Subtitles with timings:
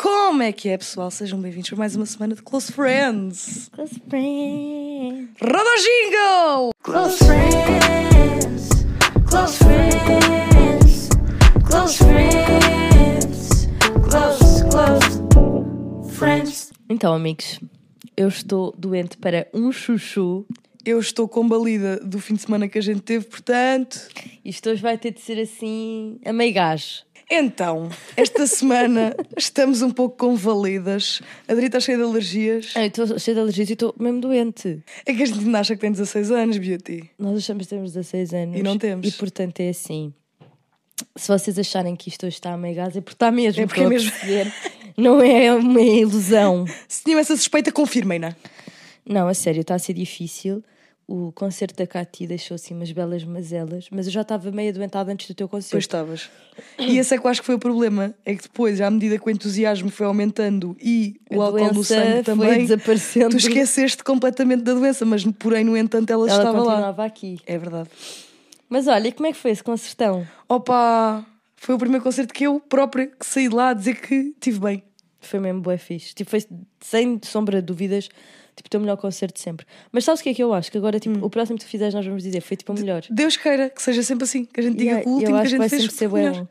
[0.00, 1.10] Como é que é, pessoal?
[1.10, 3.68] Sejam bem-vindos para mais uma semana de Close Friends.
[3.74, 5.30] Close friends.
[5.40, 6.70] Roda o jingle!
[6.84, 8.68] Close friends.
[9.28, 11.08] Close friends.
[11.68, 13.68] Close friends.
[14.08, 16.70] Close, close friends.
[16.88, 17.58] Então, amigos,
[18.16, 20.46] eu estou doente para um chuchu.
[20.86, 24.08] Eu estou combalida do fim de semana que a gente teve, portanto.
[24.44, 27.04] Isto hoje vai ter de ser assim, a meio gás.
[27.30, 31.20] Então, esta semana estamos um pouco convalidas.
[31.46, 32.72] A Adri está cheia de alergias.
[32.74, 34.82] Ah, Eu estou cheia de alergias e estou mesmo doente.
[35.04, 37.10] É que a gente ainda acha que tem 16 anos, Beauty.
[37.18, 38.58] Nós achamos que temos 16 anos.
[38.58, 39.06] E não temos.
[39.06, 40.12] E portanto é assim.
[41.16, 43.62] Se vocês acharem que isto hoje está a meio gás, é porque está mesmo.
[43.62, 44.10] É porque é mesmo.
[44.96, 46.64] Não é uma ilusão.
[46.88, 48.34] Se tinham essa suspeita, confirmem-na.
[49.06, 50.62] Não, a sério, está a ser difícil.
[51.10, 55.10] O concerto da Cati deixou assim umas belas mazelas, mas eu já estava meio adoentada
[55.10, 55.78] antes do teu Pois concerto.
[55.78, 56.28] estavas.
[56.78, 58.14] E esse é que eu acho que foi o problema.
[58.26, 61.94] É que depois, à medida que o entusiasmo foi aumentando e o A álcool doença
[61.94, 63.30] sangue também, desaparecendo.
[63.30, 66.64] tu esqueceste completamente da doença, mas porém, no entanto, ela, Ela estava lá.
[66.72, 67.38] continuava aqui.
[67.46, 67.88] É verdade.
[68.68, 70.28] Mas olha, como é que foi esse concertão?
[70.46, 71.24] Opa,
[71.56, 74.60] foi o primeiro concerto que eu própria que saí de lá a dizer que tive
[74.60, 74.82] bem.
[75.20, 76.14] Foi mesmo bué fixe.
[76.14, 76.44] Tipo, foi
[76.82, 78.10] sem sombra de dúvidas,
[78.58, 79.64] tipo, teu melhor concerto de sempre.
[79.90, 80.70] Mas sabes o que é que eu acho?
[80.70, 81.00] Que agora, Hum.
[81.00, 83.02] tipo, o próximo que tu fizeres nós vamos dizer foi tipo o melhor.
[83.10, 85.30] Deus queira que seja sempre assim, que a gente diga Yeah, que o eu último
[85.30, 86.48] que a acho que gente vai fez sempre ser bom.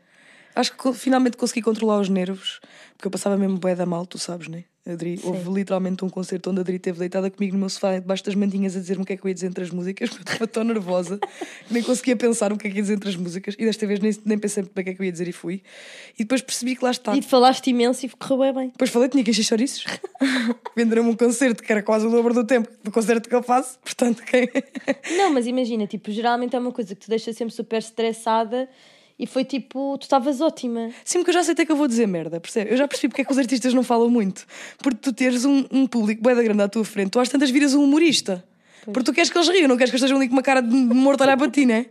[0.58, 2.58] Acho que finalmente consegui controlar os nervos,
[2.96, 4.64] porque eu passava mesmo bué da mal, tu sabes, né?
[4.84, 5.28] Adri, Sim.
[5.28, 8.34] houve literalmente um concerto onde a Adri esteve deitada comigo no meu sofá, debaixo das
[8.34, 10.34] mantinhas, a dizer-me o que é que eu ia dizer entre as músicas, porque eu
[10.34, 13.14] estava tão nervosa que nem conseguia pensar o que é que ia dizer entre as
[13.14, 15.28] músicas, e desta vez nem, nem pensei bem o que é que eu ia dizer
[15.28, 15.62] e fui.
[16.18, 17.16] E depois percebi que lá está.
[17.16, 18.68] E falaste imenso e correu bem bem.
[18.70, 19.84] Depois falei, tinha que encher chouriços.
[20.76, 23.78] Venderam-me um concerto que era quase o dobro do tempo do concerto que eu faço,
[23.78, 24.50] portanto, quem.
[25.16, 28.68] Não, mas imagina, tipo, geralmente é uma coisa que te deixa sempre super estressada
[29.18, 30.90] e foi tipo, tu estavas ótima.
[31.04, 32.70] Sim, porque eu já aceitei que eu vou dizer merda, percebe?
[32.70, 34.46] Eu já percebi porque é que os artistas não falam muito.
[34.78, 37.50] Porque tu teres um, um público bem da grande à tua frente, tu às tantas
[37.50, 38.44] viras um humorista.
[38.84, 40.60] Porque tu queres que eles riam, não queres que eles estejam ali com uma cara
[40.62, 41.86] de morto a olhar para ti, né?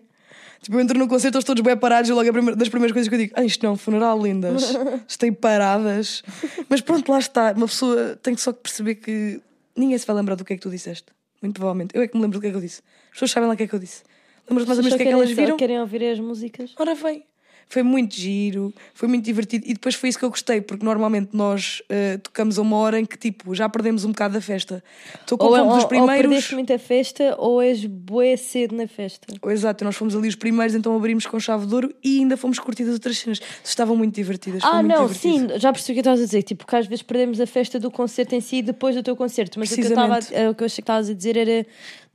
[0.62, 3.08] Tipo, eu entro num concerto, eles todos bem parados e logo primeira- das primeiras coisas
[3.08, 4.74] que eu digo: ah, isto não é funeral, lindas.
[5.08, 6.24] Estei paradas.
[6.68, 7.52] Mas pronto, lá está.
[7.56, 9.40] Uma pessoa tem que só que perceber que
[9.76, 11.06] ninguém se vai lembrar do que é que tu disseste.
[11.44, 11.96] Muito provavelmente.
[11.96, 12.82] Eu é que me lembro do que é que eu disse.
[13.08, 14.02] As pessoas sabem lá o que é que eu disse.
[14.50, 15.58] Lembras-te mais ou menos do que é que elas viram?
[15.58, 16.74] querem ouvir as músicas.
[16.78, 17.24] Ora bem,
[17.70, 21.32] foi muito giro, foi muito divertido e depois foi isso que eu gostei, porque normalmente
[21.34, 24.82] nós eh, tocamos a uma hora em que tipo já perdemos um bocado da festa.
[25.20, 26.22] Estou com Ou, fome ou, dos ou primeiros.
[26.22, 29.28] perdeste muita festa ou és bué cedo na festa.
[29.42, 32.38] Oh, Exato, nós fomos ali os primeiros, então abrimos com chave de ouro e ainda
[32.38, 33.42] fomos curtir as outras cenas.
[33.62, 34.64] Estavam muito divertidas.
[34.64, 35.52] Ah, muito não, divertido.
[35.54, 36.44] sim, já percebi o que estavas a dizer.
[36.44, 39.60] Tipo, que às vezes perdemos a festa do concerto em si depois do teu concerto.
[39.60, 40.52] Mas o que, eu estava a- Precisamente.
[40.52, 41.66] o que eu achei que estavas a dizer era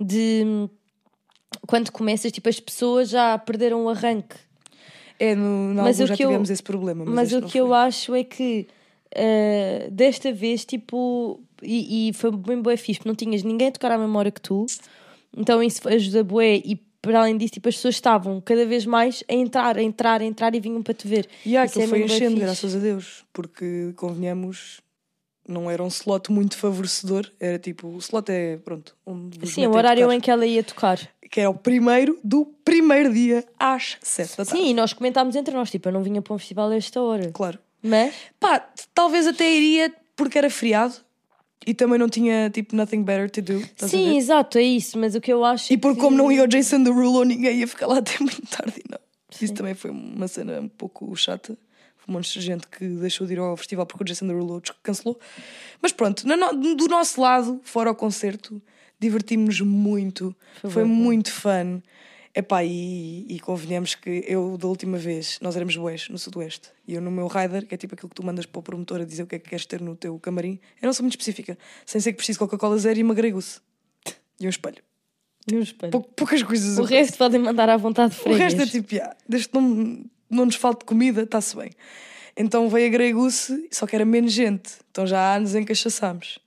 [0.00, 0.66] de
[1.66, 4.36] quando começas, tipo, as pessoas já perderam o arranque.
[5.18, 7.04] É, no, no Mas já que eu- tivemos esse problema.
[7.04, 7.76] Mas, Mas, o que eu foi.
[7.76, 8.66] acho é que
[9.14, 13.72] eh, desta vez, tipo, e, e foi bem bué fixe, porque não tinhas ninguém a
[13.72, 14.66] tocar à memória que tu,
[15.36, 19.24] então isso ajuda bué e para além disso, tipo, as pessoas estavam cada vez mais
[19.28, 21.28] a entrar, a entrar, a entrar e vinham para te ver.
[21.44, 24.80] E ah, Isso aquilo é foi enchendo, graças a Deus, porque convenhamos.
[25.48, 29.72] Não era um slot muito favorecedor, era tipo, o slot é, pronto, vos Sim, o
[29.74, 31.00] horário em que ela ia tocar.
[31.32, 34.50] Que era o primeiro do primeiro dia às sete da tarde.
[34.60, 37.00] Sim, e nós comentámos entre nós, tipo, eu não vinha para um festival a esta
[37.00, 37.30] hora.
[37.32, 37.58] Claro.
[37.82, 40.94] Mas, Pá, talvez até iria porque era feriado
[41.66, 43.64] e também não tinha tipo nothing better to do.
[43.88, 46.02] sim, exato, é isso, mas o que eu acho E é porque que...
[46.02, 48.82] como não ia o Jason Derulo, ninguém ia ficar lá até muito tarde.
[48.90, 48.98] Não.
[49.40, 51.56] Isso também foi uma cena um pouco chata.
[51.96, 54.60] Foi um monte de gente que deixou de ir ao festival porque o Jason Derulo
[54.82, 55.18] cancelou.
[55.80, 58.60] Mas pronto, no- do nosso lado, fora o concerto,
[59.02, 60.34] divertimos-nos muito.
[60.60, 61.80] Foi Foi, muito fun.
[62.34, 66.70] Epá, e, e convenhamos que eu, da última vez, nós éramos boés no Sudoeste.
[66.88, 69.02] E eu no meu rider, que é tipo aquilo que tu mandas para o promotor
[69.02, 71.12] a dizer o que é que queres ter no teu camarim, eu não sou muito
[71.12, 71.58] específica.
[71.84, 73.60] Sem ser que preciso de Coca-Cola zero e uma Grey Goose.
[74.40, 74.82] E um espelho.
[75.50, 75.92] E um espelho.
[75.92, 76.78] Pou- poucas coisas.
[76.78, 78.54] O resto podem mandar à vontade o freguês.
[78.54, 81.70] resto é tipo, yeah, desde que não, não nos falte comida, está-se bem.
[82.34, 84.72] Então veio a Grey Goose, só que era menos gente.
[84.90, 86.38] Então já há anos em que achaçámos.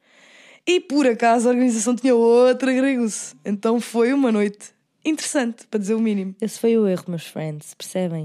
[0.68, 3.36] E por acaso a organização tinha outra Grey Goose.
[3.46, 4.74] Então foi uma noite
[5.04, 6.34] interessante, para dizer o mínimo.
[6.42, 8.24] Esse foi o erro, meus friends, percebem?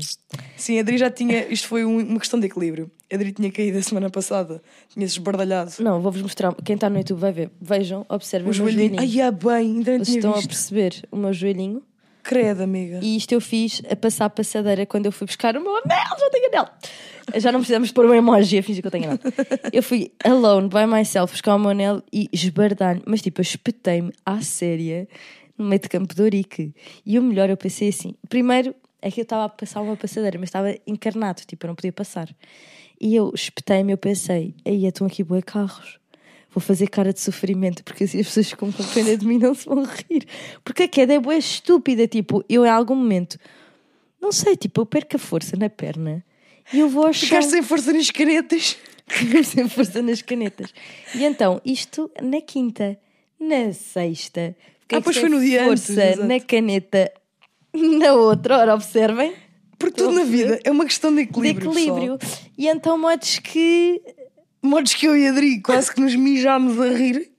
[0.57, 1.47] Sim, a Adri já tinha.
[1.49, 2.91] Isto foi um- uma questão de equilíbrio.
[3.13, 5.73] A Adri tinha caído a semana passada, tinha-se esbardalhado.
[5.81, 6.55] Não, vou-vos mostrar.
[6.65, 7.51] Quem está no YouTube vai ver.
[7.61, 8.95] Vejam, observem O o meu joelhinho.
[8.97, 9.21] joelhinho.
[9.23, 10.49] Ai, ah, bem, ainda não Vocês estão a visto.
[10.49, 11.83] perceber o meu joelhinho.
[12.31, 13.01] Credo, amiga.
[13.03, 16.17] E isto eu fiz a passar a passadeira quando eu fui buscar o meu anel.
[16.17, 16.69] Já tenho anel.
[17.35, 19.19] Já não precisamos pôr um emoji a fingir que eu tenho anel.
[19.73, 23.03] Eu fui alone, by myself, buscar o meu anel e esbardalho.
[23.05, 25.09] Mas tipo, eu espetei-me à séria
[25.59, 26.73] no meio de Campo de Ourique.
[27.05, 30.39] E o melhor, eu pensei assim: primeiro é que eu estava a passar uma passadeira,
[30.39, 32.29] mas estava encarnado, tipo, eu não podia passar.
[33.01, 35.99] E eu espetei-me, eu pensei, aí estão aqui bué carros.
[36.53, 39.55] Vou fazer cara de sofrimento, porque assim as pessoas ficam com pena de mim não
[39.55, 40.27] se vão rir.
[40.65, 43.39] Porque a queda é bué estúpida, tipo, eu em algum momento,
[44.21, 46.25] não sei, tipo, eu perco a força na perna
[46.73, 47.29] e eu vou ao chão.
[47.29, 48.77] Ficaste sem força nas canetas.
[49.09, 50.73] Tive sem força nas canetas.
[51.15, 52.99] E então, isto na quinta,
[53.39, 54.55] na sexta.
[54.81, 57.13] fiquei Ah, pois foi no dia antes, Força na caneta,
[57.73, 59.33] na outra, ora, observem.
[59.79, 61.71] Porque tudo na vida é uma questão de De equilíbrio.
[61.71, 62.19] equilíbrio.
[62.59, 64.03] E então, modos que.
[64.63, 67.31] Modos que eu e a Adri quase que nos mijámos a rir,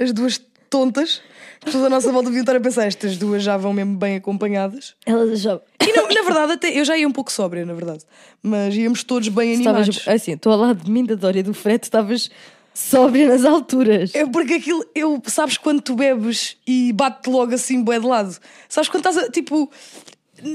[0.00, 1.20] as duas tontas.
[1.58, 4.16] As pessoas à nossa volta deviam estar a pensar, estas duas já vão mesmo bem
[4.16, 4.94] acompanhadas.
[5.06, 5.60] Elas já.
[5.80, 8.04] E na, na verdade, até eu já ia um pouco sóbria, na verdade.
[8.42, 10.08] Mas íamos todos bem Estavas, animados.
[10.08, 12.30] assim, estou ao lado de mim, da Dória do Fred, estavas
[12.74, 14.14] sóbria nas alturas.
[14.14, 18.36] É porque aquilo, eu, sabes quando tu bebes e bate logo assim, bué de lado?
[18.68, 19.70] Sabes quando estás a, tipo,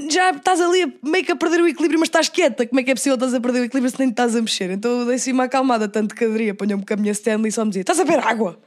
[0.09, 2.65] já estás ali meio que a perder o equilíbrio, mas estás quieta.
[2.65, 4.69] Como é que é possível estás a perder o equilíbrio se nem estás a mexer?
[4.71, 7.51] Então eu dei-se uma acalmada, tanto que a Adri apanhou-me com a minha Stanley e
[7.51, 8.59] só me dizia: estás a beber água?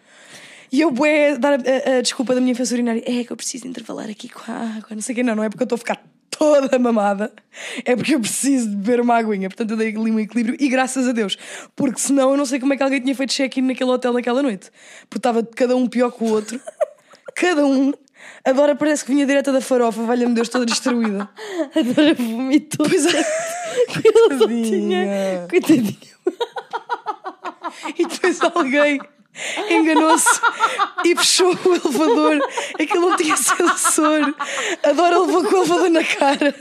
[0.72, 3.36] E eu, bué, dar a, a- a desculpa da minha infância urinária: é que eu
[3.36, 4.88] preciso intervalar aqui com a água.
[4.90, 6.02] Não sei o que, não, não é porque eu estou a ficar
[6.36, 7.32] toda mamada,
[7.84, 9.48] é porque eu preciso de beber uma aguinha.
[9.48, 11.38] Portanto, eu dei ali um equilíbrio e graças a Deus,
[11.76, 14.42] porque senão eu não sei como é que alguém tinha feito check-in naquele hotel naquela
[14.42, 14.68] noite,
[15.08, 16.60] porque estava cada um pior que o outro,
[17.36, 17.92] cada um.
[18.44, 21.28] A Dora parece que vinha direta da farofa, valha-me Deus, toda destruída.
[21.74, 22.86] A Dora vomitou.
[22.86, 23.18] Pois é.
[24.04, 25.46] Ela só tinha.
[25.48, 25.96] Coitadinha.
[27.98, 29.00] E depois alguém
[29.70, 30.40] enganou-se
[31.04, 32.38] e fechou o elevador.
[32.80, 34.34] Aquilo não tinha sensor.
[34.82, 36.54] A Dora levou com o elevador na cara.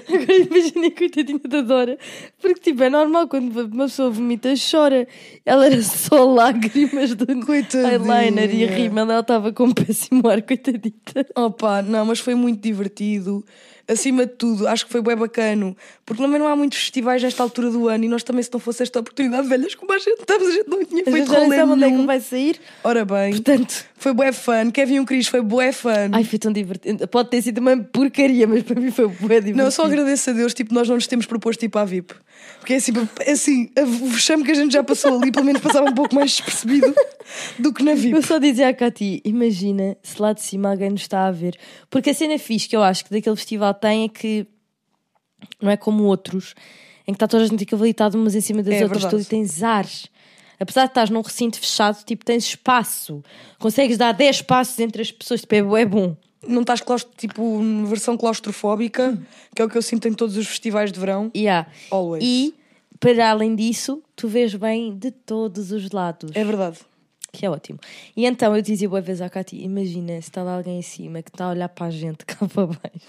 [0.08, 1.98] Agora imagina a coitadinha da Dora.
[2.40, 5.06] Porque, tipo, é normal quando uma pessoa vomita, chora.
[5.44, 8.22] Ela era só lágrimas do Coitadinha.
[8.22, 9.04] eyeliner e a rímel.
[9.04, 11.26] Ela estava com um péssimo ar, coitadita.
[11.36, 13.44] Opa, não, mas foi muito divertido.
[13.92, 15.76] Acima de tudo, acho que foi bem bacano.
[16.04, 18.58] Porque também não há muitos festivais nesta altura do ano e nós também, se não
[18.60, 21.72] fosse esta oportunidade, velhas como a gente estamos, a gente não tinha feito rolê sabe
[21.72, 22.06] onde é que nenhum.
[22.06, 22.60] vai sair.
[22.82, 24.70] Ora bem, Portanto, foi bué fun.
[24.72, 26.10] Kevin e o Cris foi bué fun.
[26.12, 27.06] ai, foi tão divertido.
[27.08, 29.56] Pode ter sido uma porcaria, mas para mim foi bué divertido.
[29.58, 32.14] Não, eu só agradeço a Deus, tipo, nós não nos temos proposto para a VIP.
[32.58, 32.92] Porque é assim,
[33.26, 36.30] assim o vexame que a gente já passou ali, pelo menos passava um pouco mais
[36.30, 36.94] despercebido
[37.58, 38.14] do que na VIP.
[38.14, 41.58] Eu só dizia à Cati, imagina se lá de cima alguém nos está a ver.
[41.90, 44.46] Porque a cena fixe que eu acho que daquele festival tem é que
[45.60, 46.54] não é como outros,
[47.06, 49.24] em que está toda a gente habilitada umas em cima das É outras, verdade.
[49.24, 50.06] tudo e tens ares.
[50.60, 53.24] Apesar de estás num recinto fechado, tipo, tens espaço.
[53.58, 56.16] Consegues dar 10 passos entre as pessoas, tipo, é bom.
[56.46, 59.18] Não estás, claustro, tipo, versão claustrofóbica,
[59.54, 61.30] que é o que eu sinto em todos os festivais de verão.
[61.36, 61.68] Yeah.
[61.90, 62.24] Always.
[62.24, 62.54] E,
[62.98, 66.30] para além disso, tu vês bem de todos os lados.
[66.34, 66.78] É verdade.
[67.32, 67.78] Que é ótimo.
[68.14, 71.22] E então eu dizia boa vez à Cati: imagina se está lá alguém em cima
[71.22, 73.08] que está a olhar para a gente cá para baixo.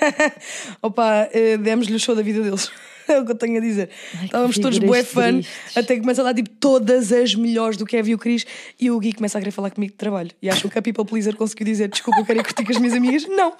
[0.82, 2.70] Opa, eh, demos-lhe o show da vida deles.
[3.06, 3.90] É o que eu tenho a dizer.
[4.14, 5.38] Ai, Estávamos todos bué fã,
[5.76, 8.46] até que começa a dar tipo todas as melhores do Kevin e o Cris
[8.80, 10.30] e o Gui começa a querer falar comigo de trabalho.
[10.40, 12.78] E acham que a People Pleaser conseguiu dizer desculpa, eu quero ir curtir com as
[12.78, 13.28] minhas amigas.
[13.28, 13.52] Não.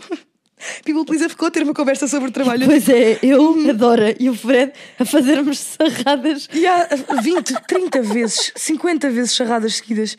[0.84, 2.66] People Pleaser ficou a ter uma conversa sobre trabalho.
[2.66, 6.48] Pois é, eu, a Dora e o Fred a fazermos sarradas.
[6.52, 6.88] E há
[7.22, 10.16] 20, 30 vezes, 50 vezes charradas seguidas.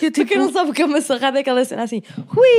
[0.00, 2.02] Eu, tipo, quem não sabe o que é uma sarrada, é aquela cena assim!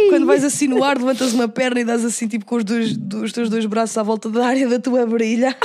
[0.09, 2.95] Quando vais assim no ar, levantas uma perna e dás assim, tipo, com os, dois,
[2.95, 5.55] dos teus dois braços à volta da área da tua brilha.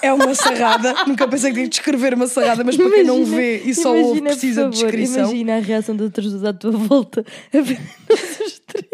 [0.00, 0.94] É uma sarrada.
[1.06, 3.94] Nunca pensei que tinha de descrever uma sarrada, mas para quem não vê e só
[3.94, 5.24] ouve, imagina, por precisa de favor, descrição.
[5.24, 8.86] Imagina a reação de pessoas à tua volta a ver os três.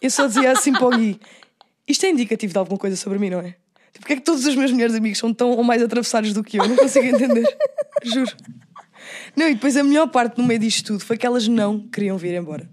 [0.00, 1.18] Eu só dizia assim para o Gui:
[1.90, 3.54] isto é indicativo de alguma coisa sobre mim, não é?
[3.92, 6.42] Tipo, Porque é que todos os meus melhores amigos são tão ou mais atravessados do
[6.44, 6.68] que eu?
[6.68, 7.44] Não consigo entender.
[8.04, 8.32] Juro.
[9.36, 12.16] Não, e depois a melhor parte no meio disto tudo foi que elas não queriam
[12.16, 12.68] vir embora.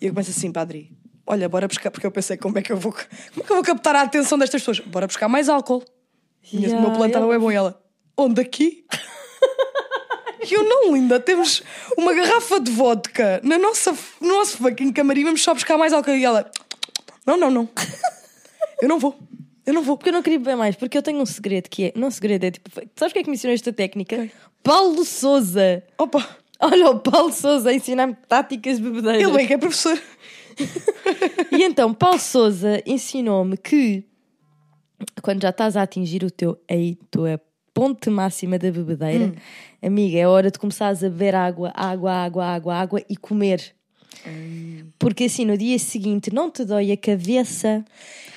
[0.00, 0.90] E eu começo assim, padre,
[1.26, 3.04] olha, bora buscar, porque eu pensei, como é que eu vou, como
[3.42, 4.80] é que eu vou captar a atenção destas pessoas?
[4.80, 5.84] Bora buscar mais álcool.
[6.52, 7.80] E o Yeah, meu estava ela- bem bom e ela,
[8.16, 8.84] onde aqui?
[10.48, 11.60] E eu não, linda, temos
[11.96, 16.12] uma garrafa de vodka na nossa, no nosso fucking camarim, vamos só buscar mais álcool.
[16.14, 16.48] E ela,
[17.26, 17.68] não, não, não.
[18.80, 19.16] Eu não vou.
[19.64, 19.96] Eu não vou.
[19.96, 21.92] Porque eu não queria beber mais, porque eu tenho um segredo que é.
[21.94, 22.70] Não, segredo é tipo.
[22.94, 24.30] Sabes quem é que me ensinou esta técnica?
[24.62, 25.82] Paulo Souza.
[25.98, 26.26] Opa,
[26.60, 29.22] Olha, o Paulo Souza a ensinar-me táticas de bebedeiras.
[29.22, 30.00] ele bem que é professor.
[31.52, 34.04] E então, Paulo Souza ensinou-me que
[35.22, 37.40] quando já estás a atingir o teu aí, tua
[37.74, 39.34] ponte máxima da bebedeira,
[39.82, 43.75] amiga, é hora de começares a beber água, água, água, água, água e comer.
[44.98, 47.84] Porque assim, no dia seguinte, não te dói a cabeça.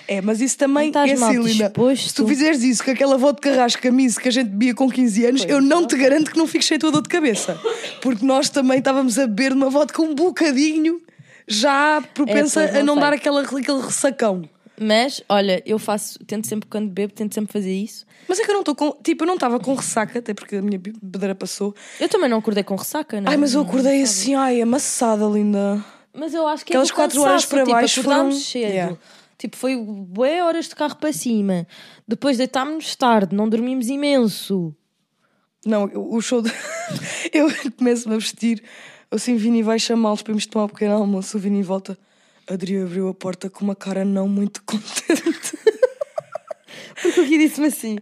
[0.08, 2.08] É, mas isso também Não estás é mal assim, disposto.
[2.08, 5.26] Se tu fizeres isso com aquela vodka rasca miso que a gente bebia com 15
[5.26, 7.60] anos, eu não te garanto que não fiques cheio de dor de cabeça.
[8.02, 11.00] Porque nós também estávamos a beber uma vodka um bocadinho
[11.48, 13.02] já propensa É, pois, a não não sei.
[13.02, 14.50] dar aquela, aquele ressacão.
[14.80, 18.06] Mas, olha, eu faço, tento sempre quando bebo, tento sempre fazer isso.
[18.28, 18.92] Mas é que eu não estou com.
[19.04, 21.76] Tipo, eu não estava com ressaca, até porque a minha bebedeira passou.
[22.00, 23.32] Eu também não acordei com ressaca, não é?
[23.32, 25.84] Ai, mas eu Não, acordei não assim, ai, amassada, linda.
[26.14, 28.62] Mas eu acho que Aquelas é quatro horas para tipo, baixo foram- cedo.
[28.72, 28.98] Yeah.
[29.38, 31.66] Tipo, foi bué horas de carro para cima.
[32.08, 34.76] Depois deitámos tarde, não dormimos imenso.
[35.66, 36.42] Não, o o show.
[36.42, 36.52] De...
[37.34, 38.64] eu começo-me a vestir.
[39.12, 41.38] Assim, Vini vai chamá-los para irmos tomar um pequeno almoço.
[41.38, 41.98] O Vini volta.
[42.50, 45.58] Adri abriu a porta com uma cara não muito contente.
[47.01, 47.98] Porque o Gui disse-me assim: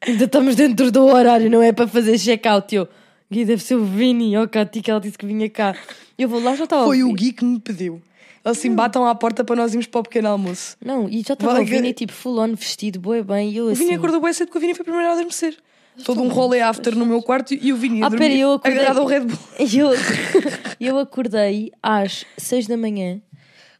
[0.00, 2.74] ainda estamos dentro do horário, não é para fazer check-out.
[2.74, 2.88] Eu,
[3.30, 5.74] Gui, deve ser o Vini, ou Cati, que ela disse que vinha cá.
[6.18, 7.12] Eu vou lá, já estava a Foi o.
[7.12, 8.00] Gui que me pediu.
[8.44, 10.76] Assim, batam à porta para nós irmos para o pequeno almoço.
[10.84, 13.50] Não, e já estava o Vini, tipo, full on vestido, bué bem.
[13.50, 13.84] E eu O assim.
[13.84, 15.56] Vini acordou bem cedo porque o Vini foi primeiro a adormecer.
[16.04, 18.52] Todo um rolê after no meu quarto e o Vini a Ah, dormir, pera, eu
[18.52, 18.78] acordei.
[18.78, 19.38] agarrado ao Red Bull.
[20.78, 23.20] Eu, eu acordei às 6 da manhã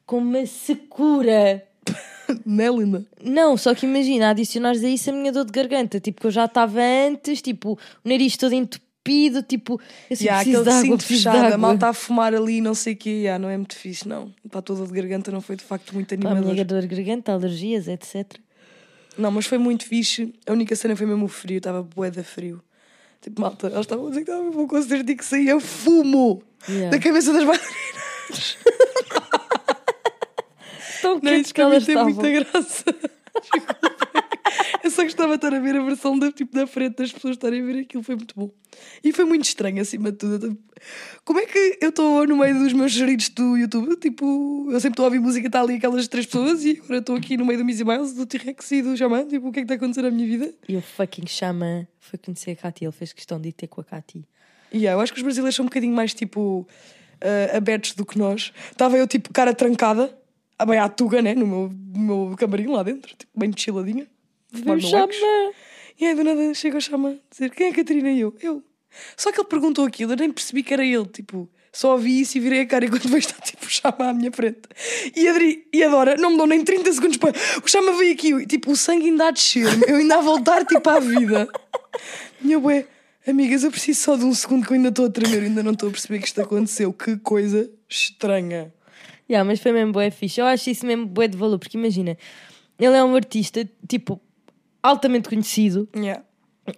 [0.06, 1.62] com uma secura.
[2.46, 3.06] Não é, linda?
[3.22, 6.00] Não, só que imagina, adicionares a isso a minha dor de garganta.
[6.00, 7.72] Tipo, que eu já estava antes, tipo,
[8.04, 11.46] o nariz todo entupido, tipo, assim, Yeah, preciso aquele de água, preciso de fechado, a
[11.46, 11.58] água.
[11.58, 13.10] malta a fumar ali, não sei o quê.
[13.10, 14.32] Yeah, não é muito fixe, não.
[14.50, 16.52] Para toda de garganta não foi de facto muito Pá, a animador.
[16.52, 18.24] minha dor de garganta, alergias, etc.
[19.16, 20.34] Não, mas foi muito fixe.
[20.46, 22.60] A única cena foi mesmo o frio, estava de frio.
[23.20, 26.42] Tipo, malta, eles estavam a dizer que estava mesmo um concerto e que saía fumo
[26.68, 26.90] Yeah.
[26.90, 28.56] da cabeça das bailarinas.
[31.06, 32.12] Tão Não, quentes que elas estavam.
[32.12, 32.84] muita graça.
[34.82, 37.34] Eu só gostava de estar a ver a versão da, tipo, da frente das pessoas
[37.34, 38.50] estarem a ver aquilo, foi muito bom.
[39.02, 40.56] E foi muito estranho, acima de tudo.
[41.24, 43.96] Como é que eu estou no meio dos meus geridos do YouTube?
[43.96, 47.16] Tipo, eu sempre estou a ouvir música, está ali aquelas três pessoas e agora estou
[47.16, 49.26] aqui no meio do Mizzy Miles, do T-Rex e do Xamã.
[49.26, 50.54] Tipo, o que é que está a acontecer na minha vida?
[50.68, 53.80] E o fucking chama foi conhecer a Cati, ele fez questão de ir ter com
[53.80, 54.24] a Cati.
[54.72, 56.66] E yeah, eu acho que os brasileiros são um bocadinho mais tipo
[57.20, 58.52] ah, abertos do que nós.
[58.70, 60.16] Estava eu tipo cara trancada,
[60.64, 61.34] bem à tuga, né?
[61.34, 64.06] No meu, no meu camarim lá dentro, tipo, bem chiladinha.
[64.66, 64.84] wax.
[64.84, 65.12] chama?
[65.98, 68.34] E aí do nada chega o Chama a dizer quem é a Catarina e eu?
[68.42, 68.62] Eu.
[69.16, 72.36] Só que ele perguntou aquilo, eu nem percebi que era ele, tipo, só ouvi isso
[72.36, 74.60] e virei a cara enquanto vejo estar tipo o Chama à minha frente.
[75.14, 77.32] E Adri e a Dora não me dão nem 30 segundos para.
[77.62, 80.64] O Chama veio aqui, e, tipo, o sangue ainda a descer, eu ainda a voltar
[80.64, 81.48] tipo à vida.
[82.42, 82.86] E eu, ué,
[83.26, 85.72] amigas, eu preciso só de um segundo que eu ainda estou a tremer, ainda não
[85.72, 86.92] estou a perceber que isto aconteceu.
[86.92, 88.72] Que coisa estranha.
[89.28, 90.40] Yeah, mas foi mesmo bué fixe.
[90.40, 92.16] Eu acho isso mesmo bué de valor, porque imagina,
[92.78, 94.20] ele é um artista, tipo,
[94.82, 96.22] altamente conhecido, Yeah.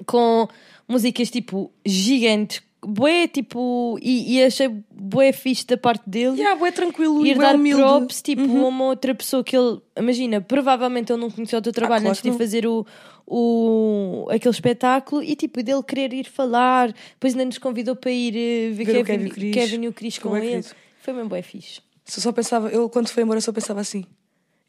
[0.07, 0.49] com
[0.88, 6.40] músicas, tipo, gigantes, bué, tipo, e, e achei bué fixe da parte dele.
[6.40, 7.83] Yeah, é tranquilo Ir bué dar humilde.
[7.83, 7.88] Uhum.
[7.99, 11.73] props, tipo, a uma outra pessoa que ele, imagina, provavelmente ele não conheceu o teu
[11.73, 12.87] trabalho claro antes de fazer o,
[13.26, 18.35] o, aquele espetáculo e, tipo, dele querer ir falar, depois ainda nos convidou para ir
[18.35, 19.55] eh, ver, Ver o Kevin, Kevin Cris.
[19.55, 20.49] Kevin e o Cris com bué ele.
[20.62, 20.69] querido.
[21.00, 21.81] Foi mesmo bué fixe.
[22.17, 24.05] Eu só pensava, eu quando foi embora só pensava assim.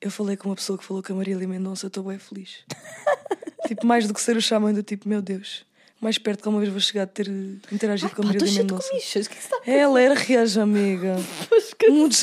[0.02, 2.60] Eu falei com uma pessoa que falou com a Marília Mendonça, estou bem feliz.
[3.68, 5.66] tipo, mais do que ser o xamã do tipo, meu Deus,
[6.00, 7.28] mais perto que uma vez vou chegar de ter
[7.72, 8.88] interagido com a Marília Mendonça.
[8.90, 9.28] comichas.
[9.28, 11.18] Que é que está a Ela era rias, amiga.
[11.90, 12.16] Muito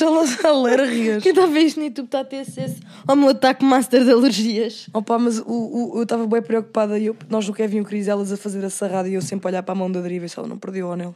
[0.43, 1.21] ela era rias.
[1.21, 4.03] Quem está a ver isto no YouTube está a ter acesso ao meu ataque master
[4.03, 4.87] de alergias.
[4.93, 7.83] Opa, mas o, o- eu estava bem preocupada e eu, nós no Kevin e o
[7.85, 10.01] Cris, elas a fazer a sarrada e eu sempre a olhar para a mão da
[10.01, 11.15] deriva e se ela não perdeu o anel.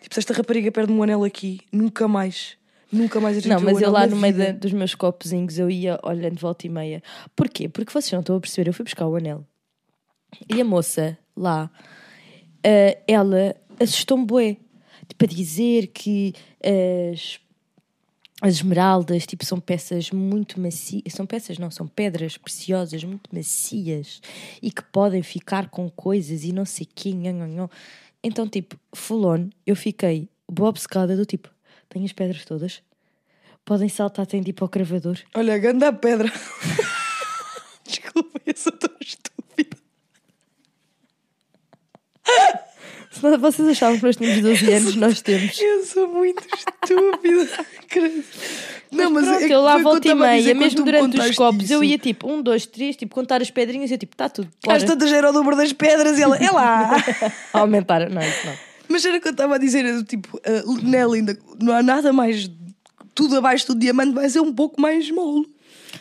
[0.00, 2.56] Tipo, se esta rapariga perde-me um anel aqui, nunca mais,
[2.92, 5.70] nunca mais a gente Não, mas eu lá no meio da- dos meus copozinhos eu
[5.70, 7.02] ia olhando de volta e meia.
[7.36, 7.68] Porquê?
[7.68, 8.68] Porque vocês não estão a perceber.
[8.68, 9.44] Eu fui buscar o anel
[10.48, 11.70] e a moça lá,
[12.62, 14.56] eh, ela assustou-me bué.
[15.08, 16.32] Tipo, a dizer que
[17.12, 17.40] as,
[18.40, 21.02] as esmeraldas tipo, são peças muito macias.
[21.12, 24.20] São peças, não, são pedras preciosas, muito macias
[24.62, 27.12] e que podem ficar com coisas e não sei quê.
[27.12, 27.68] nhon.
[28.22, 31.48] Então, tipo, full on, eu fiquei boa obcecada do tipo,
[31.90, 32.82] tenho as pedras todas.
[33.64, 35.18] Podem saltar, tem de ir para o cravador.
[35.34, 36.32] Olha, ganda pedra.
[37.86, 39.76] Desculpa, eu sou tão estúpida.
[43.10, 45.58] Se não- vocês achavam que nós tínhamos 12 anos, nós temos.
[45.60, 47.64] Eu sou muito estúpida.
[47.88, 48.24] credo.
[48.92, 50.36] Não, mas, Pronto, é que eu lá foi o que eu volta e estava a
[50.36, 51.92] dizer meia, quando mesmo tu me durante os contaste copos, eu isso.
[51.92, 54.48] ia tipo um, dois, três, tipo contar as pedrinhas, eu tipo, está tudo.
[54.66, 54.86] Às Bora.
[54.86, 56.90] tantas era o dobro das pedras e ela, é lá.
[57.52, 58.69] Aumentar, não, isso não.
[59.00, 61.82] Mas era o que eu estava a dizer, era do tipo, uh, linda, não há
[61.82, 62.50] nada mais,
[63.14, 65.48] tudo abaixo do diamante vai ser um pouco mais mole.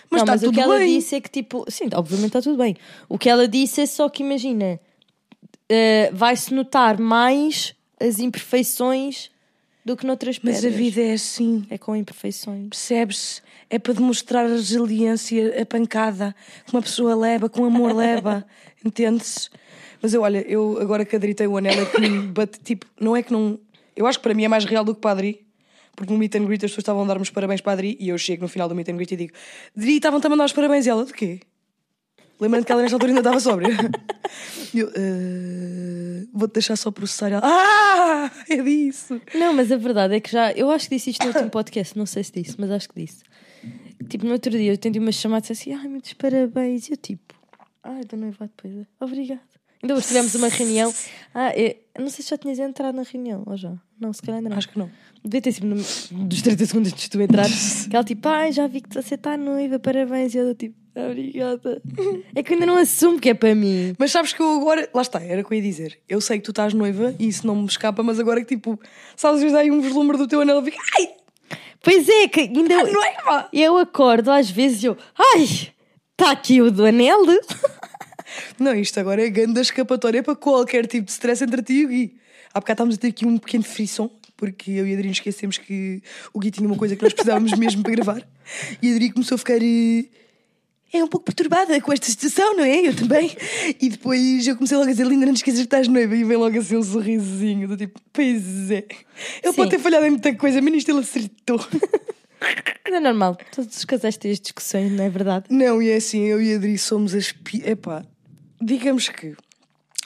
[0.09, 0.97] Mas não, está mas tudo o que ela bem.
[0.97, 2.75] disse é que tipo, sim, obviamente está tudo bem.
[3.07, 4.79] O que ela disse é só que imagina,
[5.69, 9.29] eh, vai-se notar mais as imperfeições
[9.85, 10.63] do que noutras pedras.
[10.63, 12.69] Mas a vida é assim, é com imperfeições.
[12.69, 13.41] percebes?
[13.69, 18.45] É para demonstrar a resiliência, a pancada que uma pessoa leva, com amor leva,
[18.83, 19.49] entende-se?
[20.01, 23.15] Mas eu, olha, eu agora que adritei o anel é que me bate, tipo, não
[23.15, 23.59] é que não.
[23.95, 25.45] Eu acho que para mim é mais real do que Adri,
[25.95, 27.97] Porque no meet and greet as pessoas estavam a dar-me os parabéns para a Adri
[27.99, 29.33] e eu chego no final do meet and greet e digo:
[29.77, 31.41] Adri, estavam-te a mandar os parabéns e ela, de quê?
[32.39, 33.67] Lembrando que ela nesta altura ainda estava sóbria.
[34.73, 37.41] Eu, "Ah, vou-te deixar só processar ela.
[37.43, 39.19] Ah, é disso.
[39.35, 40.51] Não, mas a verdade é que já.
[40.53, 43.03] Eu acho que disse isto no último podcast, não sei se disse, mas acho que
[43.03, 43.23] disse.
[44.07, 46.87] Tipo, no outro dia eu tendi uma chamada assim: ai, muitos parabéns.
[46.87, 47.33] E eu, tipo,
[47.83, 48.85] ai, da noivado, pois é.
[49.81, 50.93] Ainda hoje tivemos uma reunião.
[51.33, 53.73] Ah, eu, eu não sei se já tinhas entrado na reunião, ou já?
[53.99, 54.57] Não, se calhar ainda não.
[54.57, 54.89] Acho que não.
[55.23, 57.45] Devia ter sido no, dos 30 segundos antes de tu entrar.
[57.89, 60.33] que ela tipo, ai, já vi que você está noiva, parabéns.
[60.35, 61.81] E eu tipo, obrigada.
[62.35, 63.93] É que eu ainda não assumo que é para mim.
[63.97, 64.89] Mas sabes que eu agora.
[64.93, 65.99] Lá está, era o que eu ia dizer.
[66.09, 68.77] Eu sei que tu estás noiva e isso não me escapa, mas agora que tipo,
[69.15, 71.09] sabes, às vezes dá aí um vislumbre do teu anel e fico, ai,
[71.81, 73.49] Pois é, que ainda eu, noiva!
[73.53, 77.19] eu acordo às vezes e eu, ai, está aqui o do anel.
[78.59, 81.89] Não, isto agora é grande escapatória para qualquer tipo de stress entre ti e o
[81.89, 82.15] Gui.
[82.53, 85.57] Há bocado estávamos a ter aqui um pequeno frisson, porque eu e a Adri esquecemos
[85.57, 86.01] que
[86.33, 88.27] o Gui tinha uma coisa que nós precisávamos mesmo para gravar.
[88.81, 89.61] E a Adri começou a ficar.
[89.61, 90.05] eh,
[90.91, 92.87] É um pouco perturbada com esta situação, não é?
[92.87, 93.29] Eu também.
[93.79, 96.15] E depois eu comecei logo a dizer: Linda, não te esqueças que estás noiva.
[96.15, 98.85] E vem logo assim um sorrisozinho, do tipo: Pois é.
[99.43, 99.53] Ele Sim.
[99.53, 101.59] pode ter falhado em muita coisa, mas nisto ele acertou.
[102.89, 105.45] Não é normal, todos os casais têm as discussões, não é verdade?
[105.49, 107.31] Não, e é assim, eu e a Adri somos as.
[107.31, 108.03] pi- Epá,
[108.61, 109.35] digamos que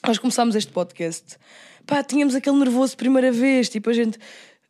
[0.05, 1.37] nós começámos este podcast,
[1.85, 4.19] pá, tínhamos aquele nervoso primeira vez, tipo, a gente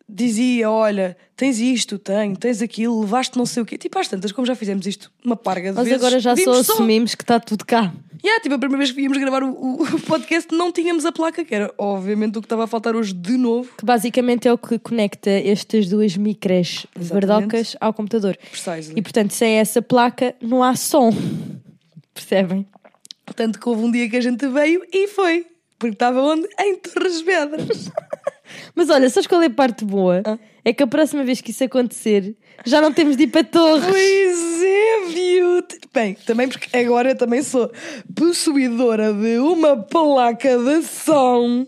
[0.08, 3.78] dizia: Olha, tens isto, tenho, tens aquilo, levaste não sei o quê.
[3.78, 6.00] Tipo, às tantas, como já fizemos isto uma parga de Nós vezes.
[6.02, 7.94] agora já só assumimos que está tudo cá.
[8.26, 11.12] Yeah, tipo, a primeira vez que íamos gravar o, o- o podcast, não tínhamos a
[11.12, 13.70] placa, que era obviamente o que estava a faltar hoje de novo.
[13.78, 18.38] Que basicamente é o que conecta estas duas micras verdocas ao computador.
[18.50, 18.94] Precisely.
[18.98, 21.12] E portanto, sem essa placa, não há som.
[22.14, 22.66] Percebem?
[23.36, 25.46] Tanto que houve um dia que a gente veio e foi.
[25.78, 26.48] Porque estava onde?
[26.60, 27.90] Em Torres Vedras.
[28.76, 30.22] Mas olha, sabes qual é a parte boa?
[30.26, 30.38] Ah.
[30.64, 32.36] É que a próxima vez que isso acontecer,
[32.66, 33.86] já não temos de ir para Torres.
[33.86, 35.64] Pois é, viu?
[35.94, 37.72] Bem, também porque agora eu também sou
[38.16, 41.66] possuidora de uma placa de som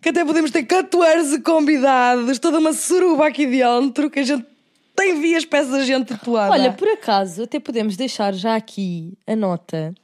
[0.00, 4.46] que até podemos ter 14 convidados, toda uma suruba aqui dentro que a gente
[4.94, 6.52] tem vias peças a gente tatuada.
[6.52, 9.94] Olha, por acaso, até podemos deixar já aqui a nota.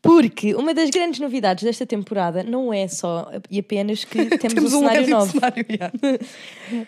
[0.00, 4.72] Porque uma das grandes novidades desta temporada não é só e apenas que temos, temos
[4.72, 5.32] um um cenário heavy novo.
[5.32, 5.92] cenário, yeah.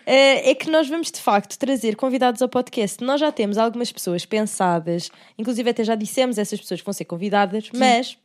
[0.05, 3.03] É é que nós vamos de facto trazer convidados ao podcast.
[3.03, 7.05] Nós já temos algumas pessoas pensadas, inclusive até já dissemos essas pessoas que vão ser
[7.05, 8.17] convidadas, mas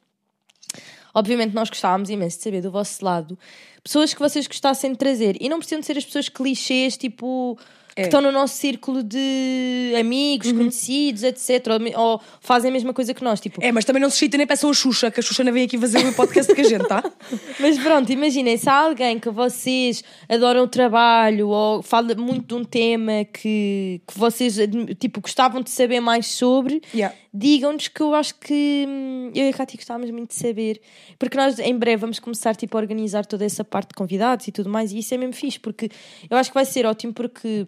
[1.14, 3.38] obviamente nós gostávamos imenso de saber do vosso lado
[3.87, 7.59] pessoas que vocês gostassem de trazer e não precisam de ser as pessoas clichês, tipo.
[7.97, 8.05] Que É.
[8.05, 11.67] estão no nosso círculo de amigos, conhecidos, etc.
[11.97, 13.41] Ou, ou fazem a mesma coisa que nós.
[13.41, 15.51] Tipo, É, mas também não se chitem nem peçam a Xuxa, que a Xuxa não
[15.51, 17.03] vem aqui fazer o podcast com a gente, tá?
[17.59, 22.55] Mas pronto, imaginem, se há alguém que vocês adoram o trabalho ou fala muito de
[22.55, 24.57] um tema que, que vocês
[25.01, 27.17] tipo, gostavam de saber mais sobre, Yeah.
[27.33, 30.83] digam-nos que eu acho que hum, eu e a Cátia gostávamos muito de saber.
[31.19, 34.53] Porque nós em breve vamos começar tipo, a organizar toda essa parte de convidados e
[34.53, 35.89] tudo mais, e isso é mesmo fixe, porque
[36.29, 37.67] eu acho que vai ser ótimo porque.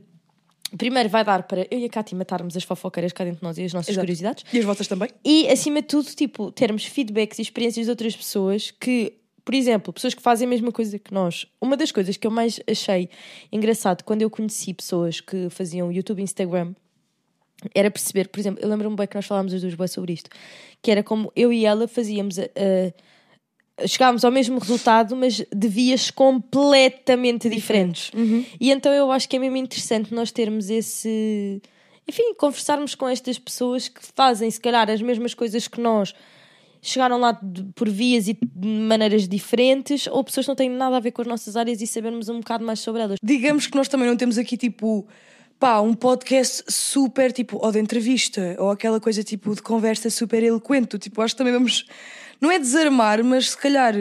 [0.77, 3.57] Primeiro vai dar para eu e a Cátia matarmos as fofoqueiras cá dentro de nós
[3.57, 4.03] e as nossas Exato.
[4.05, 4.45] curiosidades.
[4.53, 5.09] E as vossas também?
[5.25, 9.93] E, acima de tudo, tipo, termos feedbacks e experiências de outras pessoas que, por exemplo,
[9.93, 11.47] pessoas que fazem a mesma coisa que nós.
[11.61, 13.09] Uma das coisas que eu mais achei
[13.51, 16.75] engraçado quando eu conheci pessoas que faziam YouTube e Instagram
[17.75, 20.29] era perceber, por exemplo, eu lembro-me bem que nós falámos as duas bem sobre isto,
[20.83, 22.43] que era como eu e ela fazíamos a.
[22.43, 22.93] a-
[23.87, 28.11] Chegámos ao mesmo resultado, mas de vias completamente diferentes.
[28.61, 31.61] E então eu acho que é mesmo interessante nós termos esse.
[32.09, 36.15] Enfim, conversarmos com estas pessoas que fazem, se calhar, as mesmas coisas que nós,
[36.81, 40.97] chegaram lá de- por vias e de maneiras diferentes, ou pessoas que não têm nada
[40.97, 43.19] a ver com as nossas áreas e sabermos um bocado mais sobre elas.
[43.23, 45.07] Digamos que nós também não temos aqui tipo.
[45.61, 50.41] Pá, um podcast super tipo, ou de entrevista, ou aquela coisa tipo de conversa super
[50.41, 50.97] eloquente.
[51.01, 51.85] Tipo, acho que também vamos.
[52.41, 53.95] Não é desarmar, mas se calhar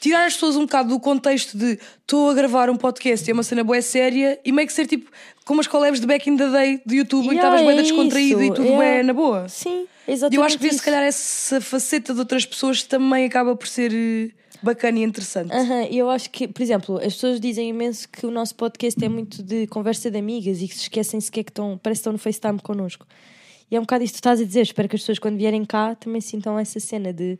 [0.00, 3.34] tirar as pessoas um bocado do contexto de estou a gravar um podcast e é
[3.34, 5.10] uma cena boa séria e meio que ser tipo
[5.44, 7.78] como as collabs de back in the day do YouTube em que Yeah, estavas bem
[7.78, 8.84] é descontraído e isso, tudo yeah.
[8.84, 9.48] é na boa.
[9.48, 10.36] Sim, E exatamente.
[10.36, 10.84] eu acho que ver se isso.
[10.84, 14.30] calhar essa faceta de outras pessoas também acaba por ser eh,
[14.62, 15.50] bacana e interessante.
[15.90, 19.08] E eu acho que, por exemplo, as pessoas dizem imenso que o nosso podcast é
[19.08, 22.12] muito de conversa de amigas e que se esquecem sequer que estão, parece que estão
[22.12, 23.06] no FaceTime connosco.
[23.70, 24.62] E é um bocado isto que tu estás a dizer.
[24.62, 27.38] Espero que as pessoas, quando vierem cá, também sintam essa cena de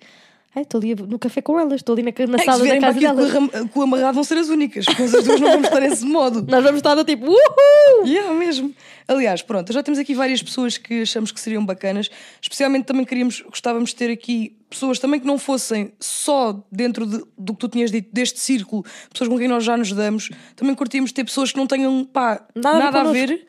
[0.59, 3.31] estou ali no café com elas, estou ali na, na É sala da casa delas.
[3.71, 4.87] com, o amarrado vão ser as únicas.
[4.99, 6.43] Nós as duas não vamos estar nesse modo.
[6.49, 8.07] Nós vamos estar do tipo, uhul!
[8.07, 8.75] Yeah, mesmo.
[9.07, 12.09] Aliás, pronto, já temos aqui várias pessoas que achamos que seriam bacanas.
[12.41, 17.23] Especialmente também queríamos, gostávamos de ter aqui pessoas também que não fossem só dentro de-
[17.37, 20.31] do que tu tinhas dito, deste círculo, pessoas com quem nós já nos damos.
[20.57, 23.47] Também curtíamos ter pessoas que não tenham pá, Nada nada, a ver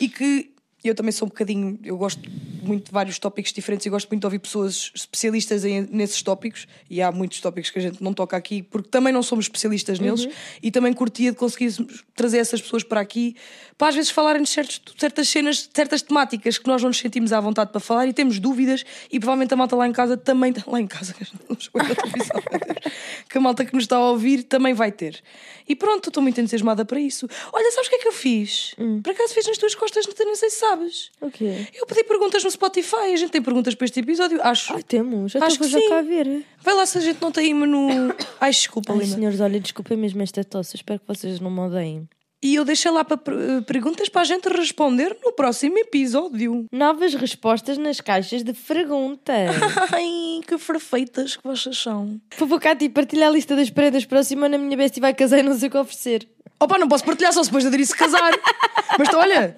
[0.00, 0.50] e que
[0.88, 2.20] eu também sou um bocadinho, eu gosto
[2.62, 6.66] muito de vários tópicos diferentes e gosto muito de ouvir pessoas especialistas em- nesses tópicos
[6.90, 9.98] e há muitos tópicos que a gente não toca aqui porque também não somos especialistas
[9.98, 10.30] neles Uhum.
[10.62, 11.72] e também curtia de conseguir
[12.14, 13.36] trazer essas pessoas para aqui
[13.78, 17.32] para às vezes falarem de certos- certas cenas, certas temáticas que nós não nos sentimos
[17.32, 20.52] à vontade para falar e temos dúvidas e provavelmente a malta lá em casa também,
[20.66, 22.90] lá em casa, que a
[23.28, 25.22] que malta que nos está a ouvir também vai ter.
[25.68, 27.28] E pronto, estou muito entusiasmada para isso.
[27.52, 28.74] Olha, sabes o que é que eu fiz?
[28.78, 29.02] Hum.
[29.02, 30.77] Por acaso fiz nas tuas costas, não sei se sabes.
[31.20, 31.66] O quê?
[31.74, 34.74] Eu pedi perguntas no Spotify, a gente tem perguntas para este episódio, acho.
[34.74, 35.88] Ai, temos, já Acho que já sim.
[35.88, 36.44] cá a ver.
[36.62, 37.88] Vai lá se a gente não tem no.
[38.40, 39.14] Ai, desculpa, Ai, Lina.
[39.14, 42.08] senhores, olha, desculpa mesmo esta tosse, espero que vocês não me odeiem.
[42.40, 46.66] E eu deixei lá para per- perguntas para a gente responder no próximo episódio.
[46.70, 49.50] Novas respostas nas caixas de perguntas.
[49.92, 52.20] Ai, que perfeitas que vocês são.
[52.38, 55.12] Vou cá tipo, partilhar a lista das prendas para a semana, a minha bestie vai
[55.14, 56.28] casar e não sei o que oferecer.
[56.60, 58.30] Opa, não posso partilhar só depois de aderir se casar.
[58.96, 59.56] Mas então, olha,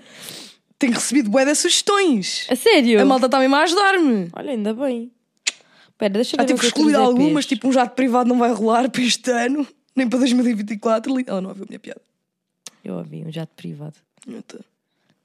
[0.80, 2.46] tenho recebido bué de sugestões.
[2.50, 3.00] A sério?
[3.00, 4.28] A malta está mesmo a ajudar-me.
[4.32, 5.12] Olha, ainda bem.
[5.90, 7.02] Espera, deixa eu Já ver tive outros excluir EPs.
[7.04, 11.14] algumas, tipo um jato privado não vai rolar para este ano, nem para 2024.
[11.16, 12.00] Li- Ela não ouviu a minha piada.
[12.82, 13.94] Eu ouvi um jato privado.
[14.26, 14.60] Eita.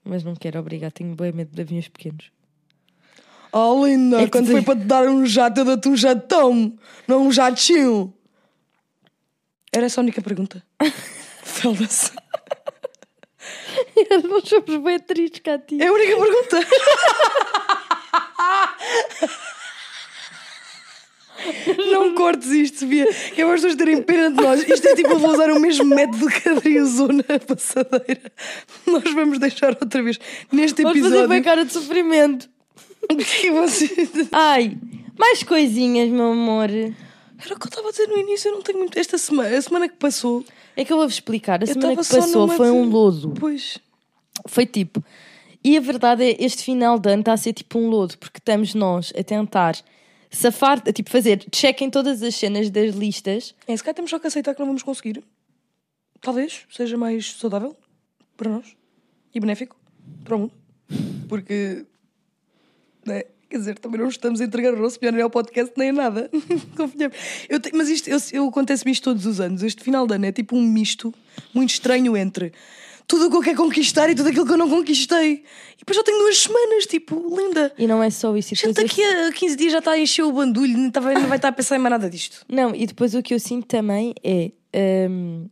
[0.04, 2.26] Mas não quero obrigar, tenho bem medo de aviões pequenos.
[3.52, 7.26] Oh, linda, É quando foi para te dar um jato, eu dou-te um jatão, não
[7.28, 8.14] um jatinho.
[9.72, 10.62] Era essa a única pergunta.
[14.30, 15.82] Nós somos bem tristes, Cati.
[15.82, 16.60] É a única pergunta.
[21.92, 23.06] Não cortes isto, Sofia.
[23.34, 24.68] Que é para as pessoas terem pena de nós.
[24.68, 28.32] Isto é tipo, eu vou usar o mesmo método que a Adri usou na passadeira.
[28.88, 30.18] Nós vamos deixar outra vez
[30.52, 31.30] neste Vamos fazer episódio.
[31.30, 32.50] bem cara de sofrimento.
[33.10, 33.90] que você...
[34.32, 34.78] Ai,
[35.20, 36.70] mais coisinhas, meu amor.
[36.72, 38.48] Era o que eu estava a dizer no início.
[38.50, 38.98] Eu não tenho muito.
[38.98, 40.44] Esta semana, a semana que passou,
[40.76, 41.60] É que eu vou-vos explicar.
[41.62, 43.34] A eu semana que passou foi de- um lodo.
[43.38, 43.78] Pois.
[44.48, 45.04] Foi tipo.
[45.64, 48.38] E a verdade é, este final de ano está a ser tipo um lodo, porque
[48.38, 49.76] estamos nós a tentar
[50.30, 53.56] safar, a, tipo fazer check em todas as cenas das listas.
[53.68, 55.24] É, se calhar temos só que aceitar que não vamos conseguir.
[56.22, 57.76] Talvez seja mais saudável
[58.38, 58.76] para nós
[59.34, 59.76] e benéfico
[60.24, 60.54] para o mundo.
[61.28, 61.86] Porque,
[63.06, 65.94] né, quer dizer, também não estamos a entregar o nosso nem ao podcast nem a
[65.94, 66.30] nada.
[67.50, 69.64] Eu te- mas isto, eu, eu acontece-me isto todos os anos.
[69.64, 71.14] Este final de ano é tipo um misto
[71.54, 72.54] muito estranho entre
[73.08, 75.44] tudo o que eu quero conquistar e tudo aquilo que eu não conquistei.
[75.76, 77.72] E depois já tenho duas semanas, tipo, linda.
[77.78, 78.56] E não é só isso.
[78.56, 81.38] gente daqui a 15 dias já está a encher o bandulho, não, está- não vai
[81.38, 82.46] estar a pensar em mais nada disto.
[82.50, 84.52] Não, e depois o que eu sinto também é.
[85.10, 85.48] hum,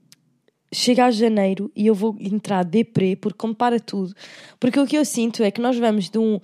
[0.73, 4.13] chega a janeiro e eu vou entrar deprê porque compara tudo.
[4.59, 6.39] Porque o que eu sinto é que nós vamos de um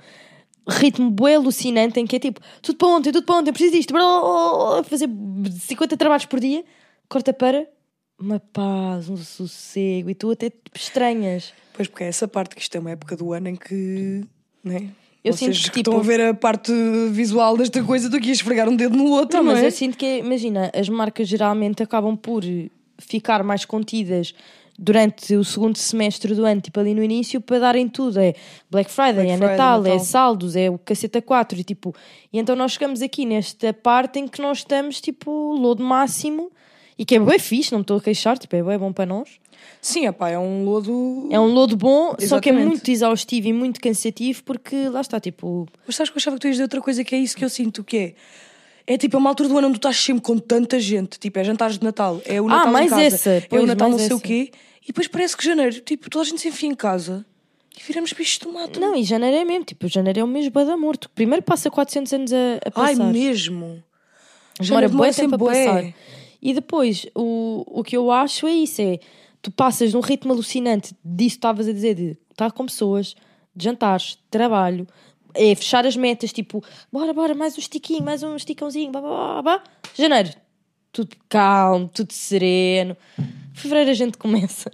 [0.67, 3.91] ritmo bué alucinante em que é tipo tudo para ontem, tudo para ontem, preciso disto,
[3.91, 4.21] blá, blá,
[4.75, 5.09] blá, fazer
[5.61, 6.63] 50 trabalhos por dia,
[7.07, 7.67] corta para
[8.19, 11.53] uma paz, um sossego e tu até estranhas.
[11.73, 14.23] Pois, porque é essa parte que isto é uma época do ano em que.
[14.63, 14.89] Né?
[15.23, 16.71] Eu Vocês sinto que, que tipo- estão a ver a parte
[17.11, 19.67] visual desta coisa, estou aqui a esfregar um dedo no outro, Não, não, mas é?
[19.67, 22.43] eu sinto que, é- imagina, as marcas geralmente acabam por
[22.97, 24.33] ficar mais contidas
[24.77, 28.17] durante o segundo semestre do ano, tipo ali no início, para darem tudo.
[28.19, 28.33] É
[28.71, 29.99] Black Friday, Black é Friday, Natal, é Natal.
[30.05, 31.93] saldos, é o caceta 4 e tipo.
[32.31, 36.49] E então nós chegamos aqui nesta parte em que nós estamos tipo lodo máximo
[36.99, 39.05] e que é bem fixe, não me estou a queixar, tipo, é bem bom para
[39.05, 39.29] nós.
[39.81, 41.27] Sim, epá, é um lodo.
[41.31, 42.65] É um lodo bom, só que é Exatamente.
[42.67, 45.65] muito exaustivo e muito cansativo porque lá está, tipo.
[45.87, 47.45] Mas sabes que eu achava que tu ias dizer outra coisa que é isso que
[47.45, 48.13] eu sinto, que é.
[48.85, 51.37] É tipo é uma altura do ano onde tu estás sempre com tanta gente, tipo,
[51.39, 53.65] é jantares de Natal, é o Ah, Natal em mais casa, essa, é pois, o
[53.67, 54.19] Natal não sei o essa.
[54.23, 54.51] quê,
[54.83, 57.23] e depois parece que janeiro, tipo, toda a gente se enfia em casa
[57.79, 58.79] e viramos bichos de mato.
[58.79, 61.07] Não, e janeiro é mesmo, tipo, janeiro é um mês bada morto.
[61.13, 63.13] Primeiro passa 400 anos a, a Ai, passar.
[63.13, 63.83] mesmo.
[64.59, 65.93] Demora Janeiro bué demora tempo a bué.
[66.41, 68.99] E depois, o, o que eu acho é isso: é
[69.41, 73.15] tu passas num ritmo alucinante disso que estavas a dizer, de estar com pessoas,
[73.55, 74.87] de jantares, de trabalho,
[75.33, 79.09] é fechar as metas, tipo, bora, bora, mais um estiquinho, mais um esticãozinho, blá, blá,
[79.09, 79.63] blá, blá.
[79.95, 80.31] Janeiro,
[80.91, 82.95] tudo calmo, tudo sereno.
[83.53, 84.71] Fevereiro a gente começa.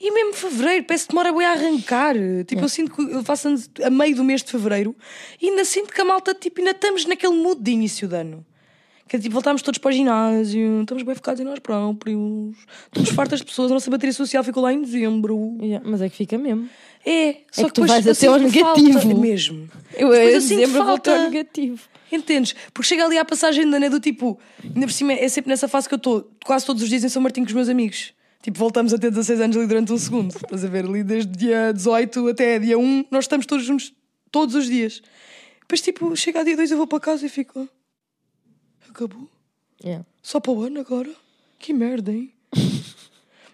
[0.00, 2.14] E mesmo fevereiro, parece que demora bem a arrancar.
[2.46, 3.48] Tipo, eu sinto que eu faço
[3.84, 4.96] a meio do mês de fevereiro
[5.40, 8.46] e ainda sinto que a malta, tipo, ainda estamos naquele mood de início de ano.
[9.10, 13.10] Que é tipo, voltámos todos para o ginásio, estamos bem focados em nós próprios, estamos
[13.10, 15.58] fartas de pessoas, a nossa bateria social ficou lá em dezembro.
[15.60, 16.70] Yeah, mas é que fica mesmo.
[17.04, 19.20] É, só que que, tu depois vais eu até ao sinto falta negativo.
[19.20, 19.68] mesmo.
[19.96, 21.28] Eu eu sinto dezembro ao falta.
[21.28, 21.80] negativo.
[22.12, 22.54] Entendes?
[22.72, 25.66] Porque chega ali à passagem da né, do tipo, ainda por cima é sempre nessa
[25.66, 28.12] fase que eu estou quase todos os dias em São Martinho com os meus amigos.
[28.44, 30.30] Tipo, voltamos a ter 16 anos ali durante um segundo.
[30.36, 30.84] Estás a ver?
[30.84, 33.92] Ali desde dia 18 até dia 1, nós estamos todos juntos
[34.30, 35.02] todos os dias.
[35.62, 37.68] Depois, tipo, chega a dia 2, eu vou para casa e fico.
[38.90, 39.28] "Ah, Acabou.
[39.82, 40.04] Yeah.
[40.22, 41.10] Só para o ano agora?
[41.58, 42.32] Que merda, hein?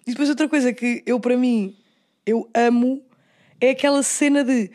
[0.06, 1.76] e depois outra coisa que eu, para mim,
[2.24, 3.02] eu amo
[3.60, 4.70] é aquela cena de.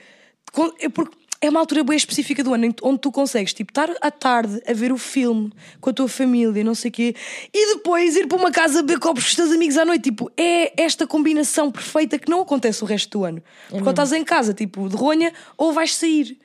[0.80, 4.12] É porque é uma altura bem específica do ano onde tu consegues, tipo, estar à
[4.12, 7.16] tarde a ver o filme com a tua família, não sei o quê,
[7.52, 10.04] e depois ir para uma casa beber copos com os teus amigos à noite.
[10.04, 13.42] Tipo, é esta combinação perfeita que não acontece o resto do ano.
[13.70, 16.38] Porque ou estás em casa, tipo, de ronha, ou vais sair.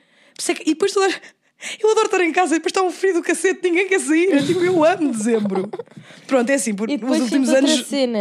[0.48, 1.08] É E depois toda.
[1.82, 4.30] Eu adoro estar em casa e depois está um frio do cacete, ninguém quer sair.
[4.30, 5.70] Eu, tipo, eu amo dezembro.
[6.26, 7.70] Pronto, é assim, porque depois nos últimos anos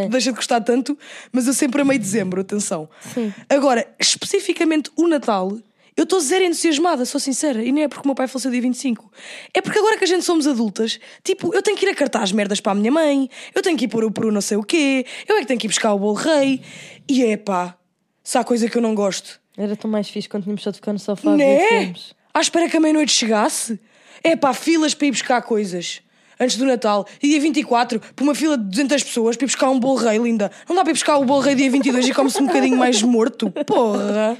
[0.10, 0.98] deixa de gostar tanto,
[1.32, 2.90] mas eu sempre amei dezembro, atenção.
[3.14, 3.34] Sim.
[3.50, 5.58] Agora, especificamente o Natal,
[5.98, 8.62] eu estou zero entusiasmada, sou sincera, e nem é porque o meu pai faleceu dia
[8.62, 9.12] 25.
[9.54, 12.24] É porque agora que a gente somos adultas, tipo, eu tenho que ir a cartar
[12.24, 14.58] as merdas para a minha mãe, eu tenho que ir pôr o peru não sei
[14.58, 16.62] o quê, eu é que tenho que ir buscar o bolo rei,
[17.08, 17.78] e é pá,
[18.24, 19.40] se há coisa que eu não gosto.
[19.58, 21.68] Era tão mais fixe quando tínhamos só de ficar no sofá a ver Né?
[21.70, 22.15] filmes.
[22.36, 23.80] À espera que a meia-noite chegasse?
[24.22, 26.02] É pá, filas para ir buscar coisas.
[26.38, 27.08] Antes do Natal.
[27.24, 30.18] E dia 24, por uma fila de 200 pessoas, para ir buscar um bolo rei,
[30.18, 30.52] linda.
[30.68, 33.02] Não dá para ir buscar o bolo rei dia 22 e come-se um bocadinho mais
[33.02, 33.50] morto?
[33.66, 34.38] Porra!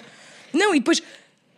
[0.52, 1.02] Não, e depois,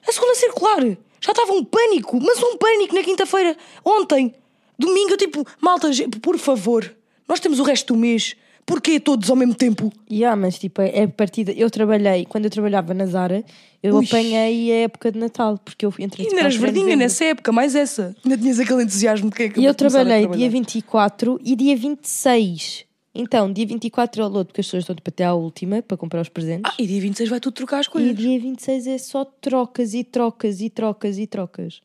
[0.08, 0.84] a segunda circular.
[1.20, 3.58] Já estava um pânico, mas um pânico na quinta-feira.
[3.84, 4.36] Ontem,
[4.78, 5.90] domingo, eu tipo, malta,
[6.22, 6.96] por favor,
[7.28, 8.36] nós temos o resto do mês.
[8.68, 9.94] Porquê todos ao mesmo tempo?
[10.12, 11.54] Yeah, mas tipo, é a partida.
[11.54, 13.42] Eu trabalhei, quando eu trabalhava na Zara,
[13.82, 14.06] eu Ui.
[14.06, 17.76] apanhei a época de Natal, porque eu entrei E ainda eras verdinha nessa época, mais
[17.76, 18.14] essa.
[18.26, 22.86] Ainda tinhas aquele entusiasmo de quem acabou E eu trabalhei dia 24 e dia 26.
[23.16, 25.96] Então, dia 24 é o lodo, porque as pessoas estão tipo, até à última para
[25.96, 26.70] comprar os presentes.
[26.70, 28.16] Ah, e dia 26 vai tudo trocar as e coisas.
[28.18, 31.82] dia 26 é só trocas e trocas e trocas e trocas.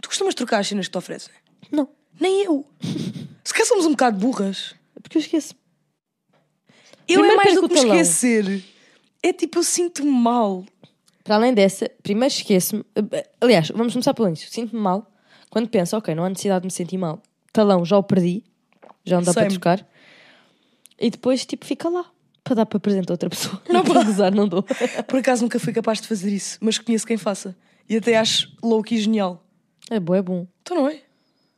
[0.00, 1.34] Tu costumas trocar as cenas que te oferecem?
[1.70, 1.86] Não,
[2.18, 2.64] Nem eu.
[3.44, 4.74] Se calhar somos um bocado burras.
[5.02, 5.54] porque eu esqueço.
[7.08, 7.94] Eu Primeiro é mais do que me talão.
[8.00, 8.64] esquecer.
[9.22, 10.64] É tipo, eu sinto-me mal.
[11.24, 12.84] Para além dessa, primeiro esqueço-me.
[13.40, 14.48] Aliás, vamos começar pelo início.
[14.50, 15.10] Sinto-me mal
[15.50, 17.20] quando penso, ok, não há necessidade de me sentir mal.
[17.52, 18.44] Talão, já o perdi,
[19.04, 19.52] já não dá para Same.
[19.54, 19.86] trocar.
[21.00, 22.04] E depois, tipo, fica lá
[22.44, 23.60] para dar para apresentar a outra pessoa.
[23.68, 24.62] Não para gozar, não dou.
[25.06, 27.56] Por acaso nunca fui capaz de fazer isso, mas conheço quem faça.
[27.88, 29.42] E até acho louco e genial.
[29.90, 30.46] É bom, é bom.
[30.62, 31.00] Então não é?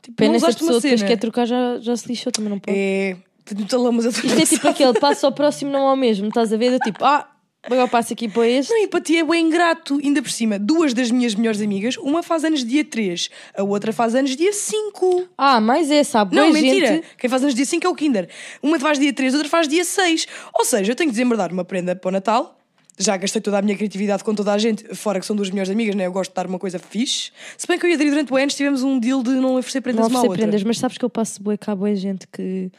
[0.03, 1.11] Tipo, Pena não essa usaste uma pessoa depois cena.
[1.11, 2.77] quer trocar, já, já se lixou, também não pode.
[2.79, 3.17] É.
[3.55, 6.29] Tenho talão, mas eu estou Isto é tipo aquele passo ao próximo, não ao mesmo.
[6.29, 6.73] Estás a ver?
[6.73, 7.29] Eu tipo, ah,
[7.63, 8.71] agora passo aqui para este.
[8.73, 9.99] Não, empatia é bem ingrato.
[10.03, 13.93] Ainda por cima, duas das minhas melhores amigas, uma faz anos dia 3, a outra
[13.93, 15.29] faz anos dia 5.
[15.37, 16.35] Ah, mas é, sabe?
[16.37, 16.87] Não, boa mentira.
[16.87, 18.29] gente- Quem faz anos dia 5 é o Kinder.
[18.63, 20.27] Uma faz dia 3, outra faz dia 6.
[20.59, 22.57] Ou seja, eu tenho que desembardar uma prenda para o Natal.
[22.99, 25.71] Já gastei toda a minha criatividade com toda a gente, fora que são duas melhores
[25.71, 26.05] amigas, né?
[26.07, 27.31] Eu gosto de dar uma coisa fixe.
[27.57, 29.57] Se bem que eu e a Adri durante o anos tivemos um deal de não
[29.57, 30.43] oferecer prendas Não uma à oferecer outra.
[30.49, 32.71] prendas, mas sabes que eu passo boa cá, boa gente que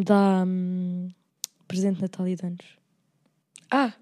[0.00, 1.10] me dá hum,
[1.68, 2.64] presente de Natal e de anos.
[3.70, 3.92] Ah,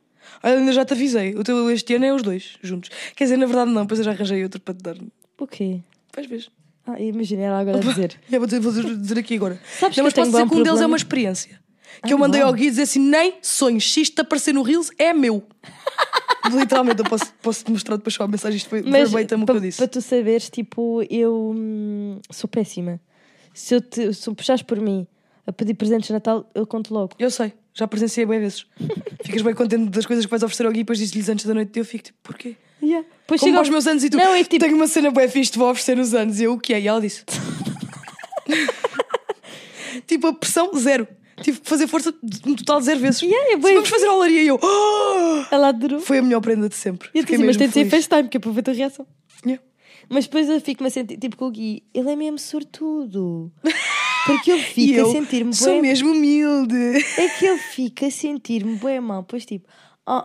[0.42, 1.34] olha, ainda já te avisei.
[1.34, 2.90] O teu este ano é os dois juntos.
[3.14, 4.96] Quer dizer, na verdade não, depois eu já arranjei outro para te dar.
[5.38, 5.80] O quê?
[6.14, 6.46] Vais ver.
[6.86, 8.18] Ah, imagina ela agora a dizer.
[8.30, 9.60] Já vou dizer, vou dizer- aqui agora.
[9.78, 11.60] Sabes não, que mas posso dizer que um deles é uma experiência.
[12.02, 12.46] Que Ah, eu mandei bom.
[12.46, 15.42] ao Gui dizer assim: nem sonhos, se isto aparecer no Reels, é meu.
[16.50, 18.56] Literalmente, eu posso, posso te mostrar depois só a mensagem.
[18.56, 19.86] Isto foi Mas verbatim o que eu para disse.
[19.88, 23.00] tu saberes, tipo, eu hum, sou péssima.
[23.52, 25.06] Se, eu te, se puxares por mim
[25.48, 27.12] a pedir presentes de Natal, eu conto logo.
[27.18, 28.66] Eu sei, já presenciei bem vezes.
[29.24, 31.54] Ficas bem contente das coisas que vais oferecer ao Gui e depois dizes-lhes antes da
[31.54, 31.74] noite.
[31.74, 32.56] E eu fico tipo: porquê?
[32.80, 35.28] Depois Como chega aos meus anos e tu, Não, é tipo- tenho uma cena bem
[35.28, 36.38] fixe, te vou oferecer nos anos.
[36.40, 36.80] E eu, o que é?
[36.80, 37.24] E ela disse:
[40.06, 41.06] tipo, a pressão zero.
[41.42, 42.12] Tive que fazer força
[42.46, 43.22] um total de zero vezes.
[43.22, 44.58] Yeah, é bué vamos fazer a olaria e eu.
[44.62, 46.00] "Ah!" Ela adorou.
[46.00, 47.08] Foi a melhor prenda de sempre.
[47.14, 47.88] E eu disse, mas tem de ser.
[47.88, 49.06] FaceTime, que é ver a reação.
[49.46, 49.62] Yeah.
[50.08, 53.52] Mas depois eu fico-me a sentir, tipo, com o Gui, ele é mesmo sortudo.
[54.28, 56.76] Porque ele E fica eu a sentir-me sou mesmo humilde.
[57.16, 59.24] É que ele fica a sentir-me bué mal.
[59.24, 59.66] Pois tipo,
[60.06, 60.22] oh,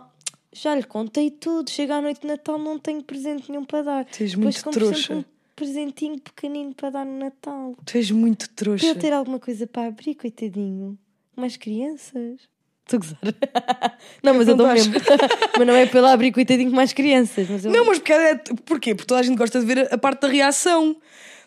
[0.52, 4.04] já lhe contei tudo, chega à noite de Natal, não tenho presente nenhum para dar.
[4.04, 5.14] Tu és muito trouxa.
[5.14, 5.24] um
[5.56, 7.74] presentinho pequenino para dar no Natal.
[7.84, 8.86] Tu és muito Para trouxa.
[8.86, 10.98] ele ter alguma coisa para abrir, coitadinho.
[11.36, 12.40] Umas crianças.
[12.86, 13.18] Estou a gozar.
[14.22, 14.94] não, mas eu Não dou mesmo.
[15.56, 17.48] mas não é para ele abrir, coitadinho, com mais crianças.
[17.48, 17.72] Mas eu...
[17.72, 18.94] Não, mas porque é, porquê?
[18.94, 20.94] Porque toda a gente gosta de ver a parte da reação.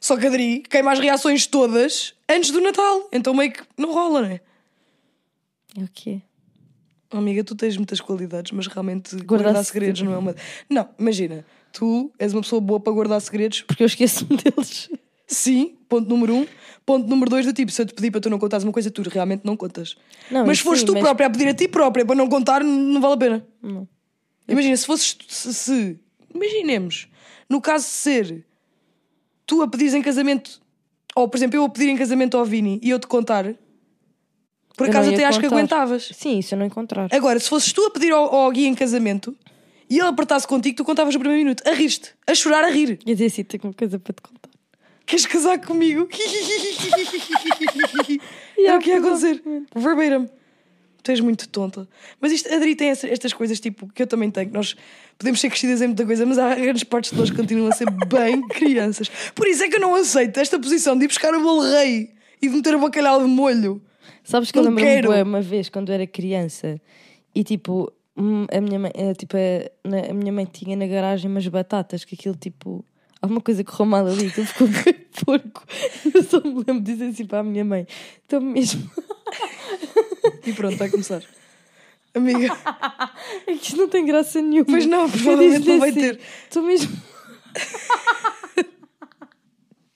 [0.01, 3.07] Só que Adri queima as reações todas antes do Natal.
[3.11, 4.41] Então meio que não rola, não é?
[5.77, 6.21] É o quê?
[7.13, 10.35] Oh, amiga, tu tens muitas qualidades, mas realmente Guardar guardar, segredos não é uma.
[10.69, 13.61] Não, imagina, tu és uma pessoa boa para guardar segredos.
[13.61, 14.89] Porque eu esqueço-me deles.
[15.25, 16.47] Sim, ponto número um.
[16.85, 18.89] Ponto número dois, do tipo, se eu te pedir para tu não contares uma coisa,
[18.91, 19.95] tu realmente não contas.
[20.31, 22.63] Não, mas se fores tu mas- própria a pedir a ti própria para não contar,
[22.63, 23.47] não vale a pena.
[23.61, 23.87] Não.
[24.47, 25.17] Imagina, se fosses.
[25.27, 25.99] Se, se-
[26.33, 27.07] imaginemos,
[27.49, 28.45] no caso de ser
[29.45, 30.61] tu a pedires em casamento,
[31.17, 33.56] ou por exemplo, eu a pedir em casamento ao Vini e eu te contar,
[34.77, 35.56] por Eu acaso até acho que contar.
[35.56, 36.12] aguentavas.
[36.13, 37.08] Sim, isso eu não encontrar.
[37.12, 39.36] Agora, se fosses tu a pedir ao, ao Gui em casamento
[39.89, 42.97] e ele apertasse contigo, tu contavas o primeiro minuto, a rir-te, a chorar, a rir.
[42.97, 44.49] Quer dizer, assim, tenho uma coisa para te contar.
[45.08, 46.08] Queres casar comigo?
[48.60, 49.41] é o que ia acontecer.
[49.75, 50.30] Verbatim.
[51.07, 51.87] Tu és muito tonta.
[52.19, 54.51] Mas isto, a Adri tem estas coisas tipo que eu também tenho.
[54.51, 54.75] Nós
[55.17, 57.71] podemos ser crescidas em muita coisa, mas há grandes partes de nós que continuam a
[57.71, 59.09] ser bem crianças.
[59.33, 62.11] Por isso é que eu não aceito esta posição de ir buscar o bolo rei
[62.41, 63.81] e de meter o bacalhau de molho.
[64.23, 65.07] Sabes que eu Não lembro-me quero.
[65.07, 66.79] bué uma vez quando eu era criança
[67.33, 70.85] e tipo, hum, a minha mãe, eh, tipo, a, na- a minha mãe tinha na
[70.87, 72.83] garagem umas batatas que aquilo tipo.
[73.21, 74.93] Alguma coisa correu mal ali, aquilo ficou bem
[75.25, 75.63] porco.
[76.13, 77.88] Eu só me lembro de dizer assim para a minha mãe:
[78.21, 78.89] Estou mesmo.
[80.45, 81.21] E pronto, vai começar.
[82.13, 82.47] Amiga,
[83.45, 84.65] É que isto não tem graça nenhuma.
[84.65, 86.19] Pois não, provavelmente não vai assim, ter.
[86.43, 87.01] Estou mesmo.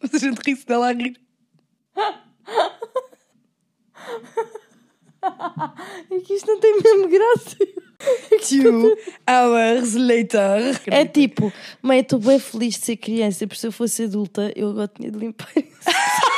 [0.01, 1.19] mas a gente ri-se dela a rir.
[6.09, 7.57] É que isto não tem mesmo graça.
[8.47, 10.81] Two hours later.
[10.87, 11.51] É tipo,
[11.81, 15.11] mãe, estou bem feliz de ser criança, porque se eu fosse adulta, eu agora tinha
[15.11, 15.71] de limpar isso.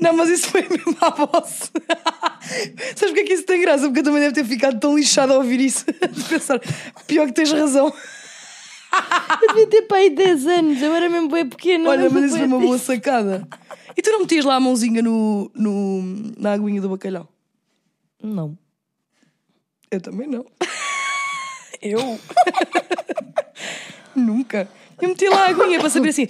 [0.00, 1.70] Não, mas isso foi mesmo à voz.
[2.96, 3.86] Sabes porque é que isso tem graça?
[3.86, 5.84] Porque eu também deve ter ficado tão lixada a ouvir isso.
[6.10, 6.60] De pensar,
[7.06, 7.92] pior que tens razão.
[9.42, 11.90] Eu devia ter para aí 10 anos, eu era mesmo bem pequena.
[11.90, 13.46] Olha, mas isso foi uma boa sacada.
[13.96, 16.02] E tu não metias lá a mãozinha no, no,
[16.38, 17.28] na aguinha do bacalhau?
[18.22, 18.56] Não.
[19.90, 20.44] Eu também não.
[21.84, 22.18] Eu?
[24.16, 24.66] Nunca.
[25.00, 26.26] Eu metia lá a aguinha para saber assim,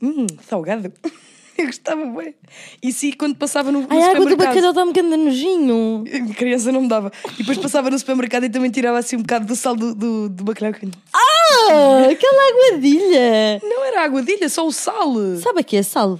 [0.00, 0.92] hum, salgado.
[1.58, 2.34] Eu gostava bem.
[2.82, 4.54] E sim, quando passava no, no Ai, a água do supermercado.
[4.54, 6.02] bacalhau dá-me grande nojinho.
[6.30, 7.12] A criança não me dava.
[7.34, 10.30] E depois passava no supermercado e também tirava assim um bocado do sal do, do,
[10.30, 10.72] do bacalhau.
[11.12, 13.60] Ah, aquela aguadilha.
[13.62, 15.12] Não era aguadilha, só o sal.
[15.42, 16.18] Sabe aqui é sal?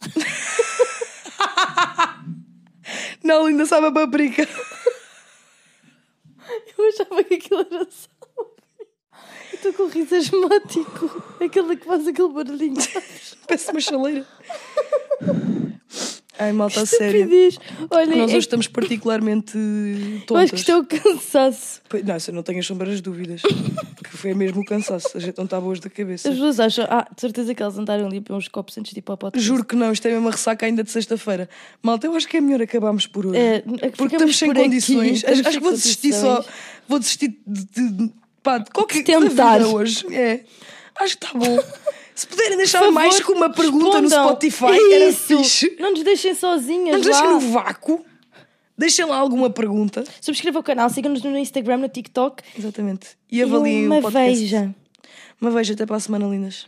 [3.24, 4.46] Não, ainda sabe a paprika.
[6.78, 7.76] Eu achava que aquilo era.
[7.76, 11.22] Eu estou com o riso asmático.
[11.40, 12.76] Aquele que faz aquele barulhinho.
[13.46, 14.26] Parece uma chaleira.
[16.38, 17.28] Ai, malta, a sério.
[17.90, 19.56] Olha, Nós é hoje estamos particularmente
[20.20, 20.44] Eu tontas.
[20.44, 21.80] acho que isto é o cansaço.
[21.88, 23.40] Pois- Não, isso eu não tenho as sombras dúvidas.
[24.04, 25.16] que foi mesmo o cansaço.
[25.16, 26.28] A gente não está boas da cabeça.
[26.28, 28.98] As pessoas acham, ah, de certeza que elas andaram ali para uns copos antes de
[28.98, 29.46] ir para o podcast.
[29.46, 31.48] Juro que não, isto é mesmo uma ressaca ainda de sexta-feira.
[31.82, 33.38] Malta, eu acho que é melhor acabarmos por hoje.
[33.38, 35.16] É, Porque ficamos estamos sem por aqui, condições.
[35.16, 36.34] estamos Acho, sem que vou desistir só.
[36.36, 36.54] condições.
[36.88, 39.58] Vou desistir de, de, pá, de qualquer De tentar.
[39.58, 40.06] da vida hoje.
[40.14, 40.40] É.
[41.00, 41.58] Acho que está bom.
[42.16, 44.24] Se puderem deixar Por mais favor, que uma pergunta no respondam.
[44.30, 45.38] Spotify, era Isso.
[45.38, 45.76] fixe.
[45.78, 47.12] Não nos deixem sozinhas Não nos lá.
[47.12, 48.04] deixem no vácuo.
[48.76, 50.02] Deixem lá alguma pergunta.
[50.20, 52.42] Subscrevam o canal, sigam-nos no Instagram, no TikTok.
[52.58, 53.08] Exatamente.
[53.30, 54.40] E avaliem uma o podcast.
[54.40, 54.74] veja.
[55.40, 56.66] Uma veja até para a semana, lindas.